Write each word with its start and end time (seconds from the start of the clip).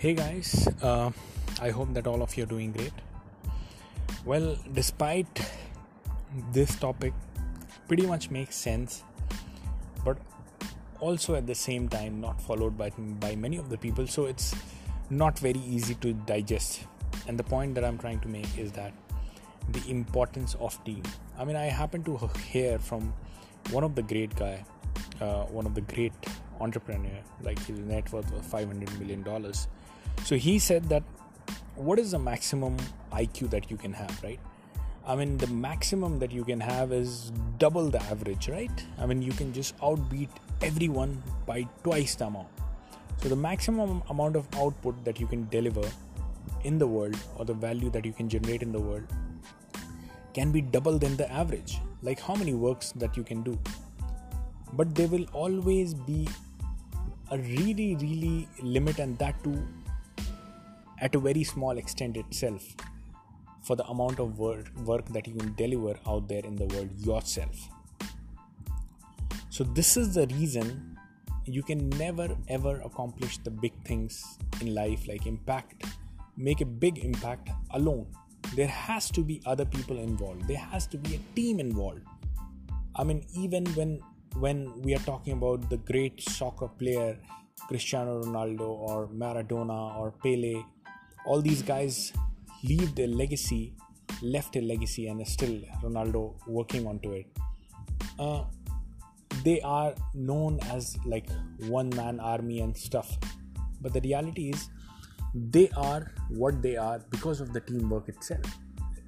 Hey 0.00 0.14
guys, 0.14 0.66
uh, 0.80 1.10
I 1.60 1.68
hope 1.68 1.92
that 1.92 2.06
all 2.06 2.22
of 2.22 2.34
you 2.34 2.44
are 2.44 2.46
doing 2.46 2.72
great. 2.72 2.94
Well, 4.24 4.56
despite 4.72 5.42
this 6.52 6.74
topic 6.76 7.12
pretty 7.86 8.06
much 8.06 8.30
makes 8.30 8.56
sense, 8.56 9.02
but 10.02 10.16
also 11.00 11.34
at 11.34 11.46
the 11.46 11.54
same 11.54 11.86
time 11.86 12.18
not 12.18 12.40
followed 12.40 12.78
by 12.78 12.88
by 13.24 13.36
many 13.36 13.58
of 13.58 13.68
the 13.68 13.76
people, 13.76 14.06
so 14.06 14.24
it's 14.24 14.54
not 15.10 15.38
very 15.38 15.60
easy 15.76 15.96
to 15.96 16.14
digest. 16.30 16.86
And 17.28 17.38
the 17.38 17.44
point 17.44 17.74
that 17.74 17.84
I'm 17.84 17.98
trying 17.98 18.20
to 18.20 18.28
make 18.28 18.56
is 18.56 18.72
that 18.72 18.94
the 19.68 19.82
importance 19.90 20.54
of 20.60 20.82
team. 20.84 21.02
I 21.38 21.44
mean, 21.44 21.56
I 21.56 21.66
happen 21.66 22.04
to 22.04 22.16
hear 22.46 22.78
from 22.78 23.12
one 23.70 23.84
of 23.84 23.94
the 23.96 24.06
great 24.14 24.34
guy, 24.34 24.64
uh, 25.20 25.42
one 25.58 25.66
of 25.66 25.74
the 25.74 25.82
great 25.82 26.32
entrepreneur, 26.58 27.20
like 27.42 27.58
his 27.66 27.78
net 27.80 28.10
worth 28.14 28.32
was 28.32 28.46
500 28.46 28.98
million 28.98 29.22
dollars. 29.22 29.68
So 30.24 30.36
he 30.36 30.58
said 30.58 30.88
that 30.88 31.02
what 31.74 31.98
is 31.98 32.10
the 32.12 32.18
maximum 32.18 32.76
IQ 33.12 33.50
that 33.50 33.70
you 33.70 33.76
can 33.76 33.92
have, 33.92 34.22
right? 34.22 34.38
I 35.06 35.16
mean, 35.16 35.38
the 35.38 35.46
maximum 35.46 36.18
that 36.18 36.30
you 36.30 36.44
can 36.44 36.60
have 36.60 36.92
is 36.92 37.32
double 37.58 37.90
the 37.90 38.02
average, 38.04 38.48
right? 38.48 38.86
I 38.98 39.06
mean, 39.06 39.22
you 39.22 39.32
can 39.32 39.52
just 39.52 39.76
outbeat 39.78 40.28
everyone 40.62 41.22
by 41.46 41.66
twice 41.82 42.14
the 42.14 42.26
amount. 42.26 42.48
So, 43.22 43.28
the 43.28 43.36
maximum 43.36 44.02
amount 44.08 44.36
of 44.36 44.46
output 44.56 45.04
that 45.04 45.18
you 45.18 45.26
can 45.26 45.48
deliver 45.48 45.88
in 46.64 46.78
the 46.78 46.86
world 46.86 47.16
or 47.36 47.44
the 47.44 47.54
value 47.54 47.90
that 47.90 48.04
you 48.04 48.12
can 48.12 48.28
generate 48.28 48.62
in 48.62 48.72
the 48.72 48.80
world 48.80 49.04
can 50.34 50.52
be 50.52 50.60
double 50.60 50.98
than 50.98 51.16
the 51.16 51.30
average. 51.32 51.78
Like 52.02 52.20
how 52.20 52.34
many 52.34 52.54
works 52.54 52.92
that 52.92 53.16
you 53.16 53.24
can 53.24 53.42
do. 53.42 53.58
But 54.74 54.94
there 54.94 55.08
will 55.08 55.26
always 55.32 55.94
be 55.94 56.28
a 57.30 57.38
really, 57.38 57.96
really 57.96 58.48
limit, 58.62 58.98
and 58.98 59.18
that 59.18 59.42
too 59.42 59.66
at 61.00 61.14
a 61.14 61.18
very 61.18 61.44
small 61.44 61.78
extent 61.78 62.16
itself 62.16 62.76
for 63.62 63.76
the 63.76 63.84
amount 63.84 64.18
of 64.18 64.38
work, 64.38 64.70
work 64.84 65.06
that 65.10 65.26
you 65.26 65.34
can 65.34 65.54
deliver 65.54 65.98
out 66.06 66.28
there 66.28 66.44
in 66.44 66.56
the 66.56 66.66
world 66.66 66.90
yourself. 66.98 67.68
So, 69.50 69.64
this 69.64 69.96
is 69.96 70.14
the 70.14 70.26
reason 70.28 70.96
you 71.44 71.62
can 71.62 71.88
never 71.90 72.36
ever 72.48 72.80
accomplish 72.82 73.38
the 73.38 73.50
big 73.50 73.72
things 73.84 74.38
in 74.60 74.74
life 74.74 75.06
like 75.08 75.26
impact, 75.26 75.84
make 76.36 76.60
a 76.60 76.66
big 76.66 76.98
impact 76.98 77.50
alone. 77.70 78.06
There 78.54 78.68
has 78.68 79.10
to 79.12 79.22
be 79.22 79.42
other 79.46 79.64
people 79.64 79.98
involved. 79.98 80.46
There 80.48 80.58
has 80.58 80.86
to 80.88 80.98
be 80.98 81.16
a 81.16 81.20
team 81.34 81.60
involved. 81.60 82.02
I 82.96 83.04
mean 83.04 83.24
even 83.34 83.66
when 83.74 84.00
when 84.36 84.80
we 84.82 84.94
are 84.94 85.00
talking 85.00 85.32
about 85.32 85.68
the 85.70 85.76
great 85.78 86.20
soccer 86.22 86.68
player 86.68 87.18
cristiano 87.68 88.22
ronaldo 88.22 88.68
or 88.68 89.08
maradona 89.08 89.96
or 89.98 90.12
pele 90.22 90.62
all 91.26 91.40
these 91.40 91.62
guys 91.62 92.12
leave 92.62 92.94
their 92.94 93.08
legacy 93.08 93.74
left 94.22 94.56
a 94.56 94.60
legacy 94.60 95.08
and 95.08 95.26
still 95.26 95.60
ronaldo 95.82 96.34
working 96.46 96.86
onto 96.86 97.12
it. 97.12 97.26
Uh, 98.18 98.44
they 99.44 99.60
are 99.62 99.94
known 100.14 100.58
as 100.70 100.98
like 101.06 101.28
one 101.68 101.88
man 101.90 102.20
army 102.20 102.60
and 102.60 102.76
stuff. 102.76 103.16
But 103.80 103.92
the 103.94 104.00
reality 104.00 104.50
is 104.50 104.68
they 105.34 105.70
are 105.76 106.12
what 106.28 106.60
they 106.60 106.76
are 106.76 106.98
because 107.10 107.40
of 107.40 107.52
the 107.52 107.60
teamwork 107.60 108.08
itself. 108.08 108.44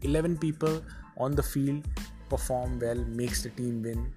11 0.02 0.38
people 0.38 0.82
on 1.18 1.32
the 1.32 1.42
field 1.42 1.86
perform 2.28 2.78
well 2.78 3.04
makes 3.04 3.42
the 3.42 3.50
team 3.50 3.82
win 3.82 4.12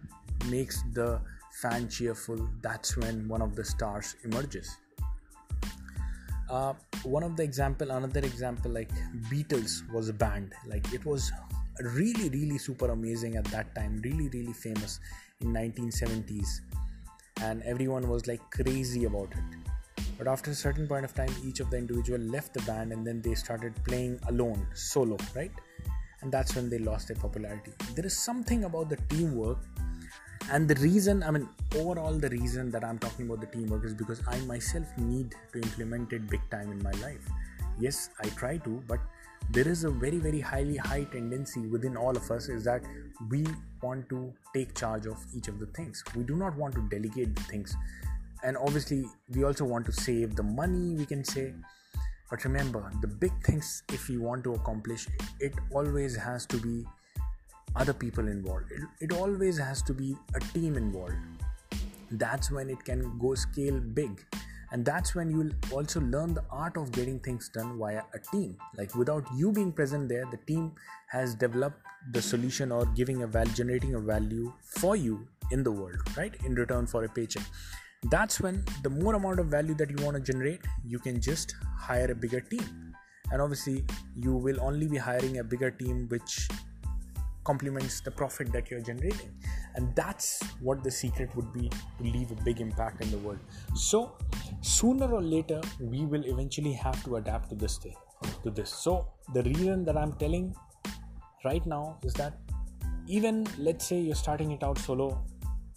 makes 0.49 0.81
the 0.93 1.19
fan 1.61 1.89
cheerful. 1.89 2.49
That's 2.61 2.95
when 2.97 3.27
one 3.27 3.41
of 3.41 3.55
the 3.55 3.65
stars 3.65 4.15
emerges 4.23 4.77
uh, 6.49 6.73
one 7.03 7.23
of 7.23 7.35
the 7.35 7.43
example 7.43 7.91
another 7.91 8.19
example 8.19 8.71
like 8.71 8.91
beatles 9.31 9.89
was 9.91 10.09
a 10.09 10.13
band. 10.13 10.53
Like 10.67 10.93
it 10.93 11.05
was 11.05 11.31
really 11.81 12.29
really 12.29 12.57
super 12.57 12.91
amazing 12.91 13.35
at 13.35 13.45
that 13.45 13.73
time 13.75 14.01
really 14.03 14.29
really 14.29 14.53
famous 14.53 15.01
in 15.41 15.47
1970s 15.49 16.61
and 17.41 17.61
everyone 17.63 18.07
was 18.07 18.27
like 18.27 18.39
crazy 18.51 19.05
about 19.05 19.31
it. 19.33 20.03
But 20.17 20.27
after 20.27 20.51
a 20.51 20.55
certain 20.55 20.87
point 20.87 21.03
of 21.03 21.13
time 21.13 21.33
each 21.43 21.59
of 21.59 21.69
the 21.69 21.77
individual 21.77 22.19
left 22.19 22.53
the 22.53 22.61
band 22.61 22.93
and 22.93 23.05
then 23.05 23.21
they 23.21 23.35
started 23.35 23.73
playing 23.83 24.19
alone 24.29 24.65
solo 24.73 25.17
right? 25.35 25.51
And 26.21 26.31
that's 26.31 26.55
when 26.55 26.69
they 26.69 26.79
lost 26.79 27.09
their 27.09 27.17
popularity. 27.17 27.73
There 27.93 28.05
is 28.05 28.17
something 28.17 28.63
about 28.63 28.89
the 28.89 28.95
teamwork 29.09 29.57
and 30.51 30.67
the 30.67 30.75
reason 30.75 31.23
i 31.23 31.31
mean 31.31 31.47
overall 31.75 32.13
the 32.13 32.29
reason 32.29 32.69
that 32.69 32.83
i'm 32.83 32.99
talking 32.99 33.25
about 33.25 33.41
the 33.41 33.47
teamwork 33.47 33.83
is 33.83 33.93
because 33.93 34.21
i 34.27 34.37
myself 34.41 34.85
need 34.97 35.33
to 35.51 35.59
implement 35.59 36.13
it 36.13 36.29
big 36.29 36.41
time 36.49 36.71
in 36.71 36.81
my 36.83 36.91
life. 37.01 37.27
Yes 37.79 38.09
i 38.23 38.29
try 38.29 38.57
to 38.57 38.81
but 38.87 38.99
there 39.51 39.67
is 39.67 39.83
a 39.83 39.89
very 39.89 40.17
very 40.17 40.39
highly 40.39 40.77
high 40.77 41.03
tendency 41.05 41.67
within 41.67 41.97
all 41.97 42.15
of 42.15 42.29
us 42.31 42.47
is 42.49 42.63
that 42.63 42.83
we 43.29 43.45
want 43.81 44.07
to 44.09 44.33
take 44.53 44.73
charge 44.75 45.05
of 45.05 45.23
each 45.35 45.47
of 45.47 45.59
the 45.59 45.67
things. 45.67 46.03
We 46.15 46.23
do 46.23 46.35
not 46.35 46.55
want 46.57 46.73
to 46.75 46.81
delegate 46.89 47.35
the 47.35 47.43
things. 47.43 47.75
And 48.43 48.57
obviously 48.57 49.05
we 49.29 49.43
also 49.43 49.65
want 49.65 49.85
to 49.87 49.91
save 49.91 50.35
the 50.35 50.43
money 50.43 50.95
we 50.95 51.05
can 51.05 51.23
say. 51.23 51.53
But 52.29 52.43
remember 52.43 52.91
the 53.01 53.07
big 53.07 53.33
things 53.43 53.83
if 53.93 54.09
you 54.09 54.21
want 54.21 54.43
to 54.45 54.53
accomplish 54.53 55.07
it 55.39 55.53
always 55.71 56.15
has 56.15 56.45
to 56.47 56.57
be 56.57 56.85
other 57.75 57.93
people 57.93 58.27
involved. 58.27 58.71
It, 58.71 59.11
it 59.11 59.13
always 59.13 59.57
has 59.57 59.81
to 59.83 59.93
be 59.93 60.15
a 60.35 60.39
team 60.39 60.75
involved. 60.75 61.15
That's 62.11 62.51
when 62.51 62.69
it 62.69 62.83
can 62.83 63.17
go 63.17 63.35
scale 63.35 63.79
big. 63.79 64.23
And 64.71 64.83
that's 64.83 65.15
when 65.15 65.29
you'll 65.29 65.51
also 65.71 66.01
learn 66.01 66.33
the 66.33 66.43
art 66.49 66.77
of 66.77 66.91
getting 66.91 67.19
things 67.19 67.49
done 67.49 67.77
via 67.77 68.01
a 68.13 68.19
team. 68.19 68.57
Like 68.77 68.95
without 68.95 69.25
you 69.35 69.51
being 69.51 69.71
present 69.71 70.09
there 70.09 70.25
the 70.31 70.37
team 70.47 70.73
has 71.07 71.35
developed 71.35 71.79
the 72.11 72.21
solution 72.21 72.71
or 72.71 72.85
giving 72.87 73.23
a 73.23 73.27
value 73.27 73.53
generating 73.53 73.95
a 73.95 73.99
value 73.99 74.51
for 74.61 74.95
you 74.95 75.27
in 75.51 75.63
the 75.63 75.71
world 75.71 75.95
right? 76.17 76.35
In 76.45 76.55
return 76.55 76.87
for 76.87 77.03
a 77.03 77.09
paycheck. 77.09 77.43
That's 78.11 78.39
when 78.41 78.63
the 78.83 78.89
more 78.89 79.15
amount 79.15 79.39
of 79.39 79.47
value 79.47 79.75
that 79.75 79.89
you 79.89 80.03
want 80.03 80.17
to 80.17 80.21
generate 80.21 80.61
you 80.83 80.99
can 80.99 81.21
just 81.21 81.55
hire 81.77 82.11
a 82.11 82.15
bigger 82.15 82.41
team. 82.41 82.93
And 83.31 83.41
obviously 83.41 83.85
you 84.15 84.35
will 84.35 84.59
only 84.61 84.87
be 84.87 84.97
hiring 84.97 85.39
a 85.39 85.43
bigger 85.43 85.71
team 85.71 86.07
which 86.09 86.47
complements 87.45 88.01
the 88.01 88.11
profit 88.11 88.51
that 88.51 88.69
you're 88.69 88.81
generating. 88.81 89.31
And 89.75 89.95
that's 89.95 90.41
what 90.59 90.83
the 90.83 90.91
secret 90.91 91.35
would 91.35 91.53
be 91.53 91.69
to 91.69 92.03
leave 92.03 92.31
a 92.31 92.35
big 92.43 92.59
impact 92.59 93.01
in 93.01 93.11
the 93.11 93.17
world. 93.19 93.39
So 93.75 94.17
sooner 94.61 95.11
or 95.11 95.21
later 95.21 95.61
we 95.79 96.05
will 96.05 96.25
eventually 96.25 96.73
have 96.73 97.01
to 97.05 97.15
adapt 97.17 97.49
to 97.49 97.55
this 97.55 97.77
thing 97.77 97.95
to 98.43 98.49
this. 98.49 98.69
So 98.69 99.07
the 99.33 99.43
reason 99.43 99.85
that 99.85 99.97
i'm 99.97 100.13
telling 100.13 100.55
right 101.43 101.65
now 101.65 101.99
is 102.03 102.13
that 102.13 102.37
even 103.07 103.45
let's 103.59 103.85
say 103.85 103.99
you're 103.99 104.15
starting 104.15 104.51
it 104.51 104.63
out 104.63 104.77
solo 104.79 105.23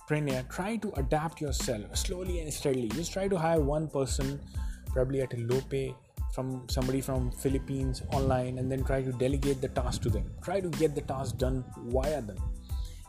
Premier, 0.09 0.43
try 0.49 0.77
to 0.77 0.91
adapt 0.97 1.39
yourself 1.39 1.95
slowly 1.95 2.41
and 2.41 2.51
steadily. 2.51 2.89
Just 2.89 3.13
try 3.13 3.29
to 3.29 3.37
hire 3.37 3.61
one 3.61 3.89
person, 3.89 4.41
probably 4.87 5.21
at 5.21 5.35
a 5.35 5.37
low 5.37 5.61
pay, 5.69 5.95
from 6.35 6.69
somebody 6.69 7.01
from 7.01 7.31
Philippines 7.31 8.03
online, 8.13 8.59
and 8.59 8.71
then 8.71 8.85
try 8.85 9.03
to 9.03 9.13
delegate 9.13 9.61
the 9.61 9.69
task 9.69 10.03
to 10.03 10.11
them. 10.11 10.25
Try 10.43 10.61
to 10.61 10.69
get 10.69 10.95
the 10.95 11.03
task 11.03 11.39
done 11.39 11.65
via 11.87 12.23
them, 12.23 12.39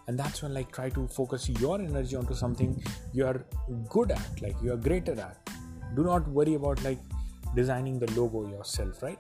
and 0.08 0.18
that's 0.18 0.42
when 0.42 0.54
like 0.54 0.72
try 0.72 0.90
to 0.90 1.08
focus 1.08 1.50
your 1.50 1.80
energy 1.80 2.16
onto 2.16 2.34
something 2.34 2.82
you 3.14 3.26
are 3.26 3.46
good 3.90 4.12
at, 4.12 4.42
like 4.42 4.56
you 4.62 4.74
are 4.74 4.78
greater 4.78 5.20
at. 5.20 5.38
Do 5.96 6.04
not 6.04 6.28
worry 6.28 6.56
about 6.56 6.84
like 6.84 7.00
designing 7.56 8.00
the 8.00 8.12
logo 8.20 8.48
yourself, 8.50 9.02
right? 9.04 9.20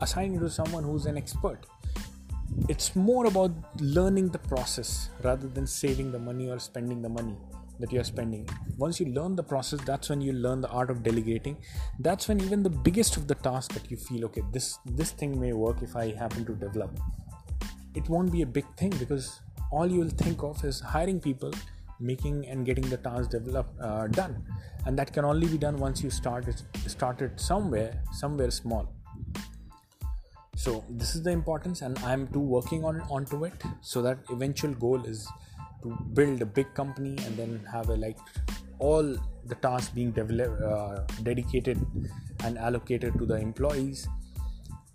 Assign 0.00 0.34
it 0.34 0.40
to 0.40 0.50
someone 0.50 0.84
who's 0.84 1.06
an 1.06 1.16
expert 1.16 1.66
it's 2.68 2.96
more 2.96 3.26
about 3.26 3.52
learning 3.80 4.28
the 4.28 4.38
process 4.38 5.10
rather 5.22 5.46
than 5.46 5.66
saving 5.66 6.12
the 6.12 6.18
money 6.18 6.48
or 6.48 6.58
spending 6.58 7.02
the 7.02 7.08
money 7.08 7.36
that 7.80 7.92
you're 7.92 8.04
spending. 8.04 8.48
Once 8.78 9.00
you 9.00 9.06
learn 9.06 9.36
the 9.36 9.42
process 9.42 9.80
that's 9.84 10.08
when 10.08 10.20
you 10.20 10.32
learn 10.32 10.60
the 10.60 10.68
art 10.68 10.90
of 10.90 11.02
delegating. 11.02 11.56
That's 11.98 12.28
when 12.28 12.40
even 12.40 12.62
the 12.62 12.70
biggest 12.70 13.16
of 13.16 13.28
the 13.28 13.34
tasks 13.34 13.74
that 13.74 13.90
you 13.90 13.96
feel 13.96 14.24
okay 14.26 14.42
this 14.52 14.78
this 14.84 15.12
thing 15.12 15.38
may 15.40 15.52
work 15.52 15.82
if 15.82 15.96
i 15.96 16.12
happen 16.12 16.44
to 16.44 16.54
develop. 16.54 16.90
It 17.94 18.08
won't 18.08 18.32
be 18.32 18.42
a 18.42 18.46
big 18.46 18.66
thing 18.76 18.90
because 18.98 19.40
all 19.70 19.86
you'll 19.86 20.16
think 20.24 20.42
of 20.42 20.64
is 20.64 20.80
hiring 20.80 21.20
people 21.20 21.52
making 21.98 22.46
and 22.46 22.66
getting 22.66 22.88
the 22.88 22.98
task 22.98 23.30
developed 23.30 23.80
uh, 23.80 24.06
done. 24.08 24.44
And 24.84 24.98
that 24.98 25.12
can 25.12 25.24
only 25.24 25.48
be 25.48 25.58
done 25.58 25.78
once 25.78 26.02
you 26.02 26.10
start 26.10 26.46
it 26.48 26.62
started 26.86 27.40
somewhere 27.40 28.02
somewhere 28.12 28.50
small. 28.50 28.92
So 30.56 30.84
this 30.88 31.14
is 31.14 31.22
the 31.22 31.30
importance 31.30 31.82
and 31.82 31.98
i'm 32.10 32.26
too 32.28 32.40
working 32.40 32.84
on 32.84 33.00
onto 33.16 33.44
it 33.44 33.62
so 33.80 34.02
that 34.02 34.18
eventual 34.30 34.72
goal 34.74 35.04
is 35.04 35.28
to 35.86 35.96
build 36.12 36.42
a 36.42 36.46
big 36.46 36.72
company 36.74 37.16
and 37.24 37.36
then 37.36 37.56
have 37.72 37.88
a 37.88 37.96
like 37.96 38.18
all 38.78 39.16
the 39.46 39.54
tasks 39.66 39.90
being 39.90 40.12
developed 40.12 40.62
uh, 40.62 40.96
dedicated 41.22 41.78
and 42.44 42.58
allocated 42.58 43.18
to 43.18 43.26
the 43.26 43.36
employees 43.36 44.08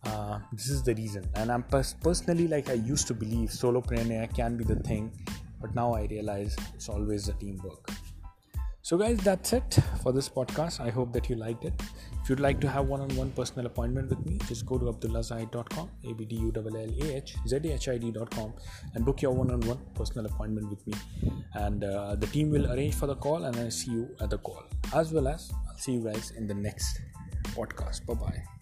uh, 0.03 0.39
this 0.51 0.69
is 0.69 0.83
the 0.83 0.95
reason. 0.95 1.23
And 1.35 1.51
i'm 1.51 1.63
pers- 1.63 1.95
personally 2.01 2.47
like 2.47 2.69
i 2.69 2.73
used 2.73 3.07
to 3.07 3.13
believe 3.13 3.49
solopreneur 3.49 4.33
can 4.35 4.57
be 4.57 4.63
the 4.63 4.75
thing 4.75 5.11
but 5.61 5.75
now 5.75 5.93
i 5.93 6.05
realize 6.05 6.55
it's 6.73 6.89
always 6.89 7.25
the 7.25 7.33
teamwork 7.33 7.91
So, 8.91 8.97
guys, 8.97 9.19
that's 9.23 9.53
it 9.53 9.77
for 10.03 10.11
this 10.11 10.27
podcast. 10.27 10.81
I 10.81 10.89
hope 10.89 11.13
that 11.13 11.29
you 11.29 11.37
liked 11.37 11.63
it. 11.63 11.73
If 12.21 12.29
you'd 12.29 12.41
like 12.41 12.59
to 12.59 12.67
have 12.67 12.89
one 12.89 12.99
on 12.99 13.07
one 13.15 13.31
personal 13.31 13.65
appointment 13.67 14.09
with 14.09 14.25
me, 14.25 14.37
just 14.49 14.65
go 14.65 14.77
to 14.77 14.91
abdullahzahid.com, 14.91 15.89
A 16.09 16.13
B 16.13 16.25
D 16.25 16.35
U 16.35 16.51
L 16.53 16.67
L 16.67 16.75
A 16.75 17.15
H 17.15 17.37
Z 17.47 17.55
A 17.55 17.73
H 17.75 17.87
I 17.87 17.97
D.com, 17.97 18.51
and 18.93 19.05
book 19.05 19.21
your 19.21 19.31
one 19.31 19.49
on 19.49 19.61
one 19.61 19.79
personal 19.95 20.25
appointment 20.25 20.69
with 20.69 20.85
me. 20.85 20.93
And 21.53 21.85
uh, 21.85 22.15
the 22.15 22.27
team 22.27 22.49
will 22.51 22.69
arrange 22.69 22.95
for 22.95 23.07
the 23.07 23.15
call, 23.15 23.45
and 23.45 23.55
I'll 23.55 23.71
see 23.71 23.91
you 23.91 24.09
at 24.19 24.29
the 24.29 24.39
call. 24.39 24.65
As 24.93 25.13
well 25.13 25.29
as, 25.29 25.53
I'll 25.69 25.77
see 25.77 25.93
you 25.93 26.03
guys 26.03 26.31
in 26.31 26.45
the 26.45 26.53
next 26.53 26.99
podcast. 27.55 28.05
Bye 28.05 28.15
bye. 28.15 28.60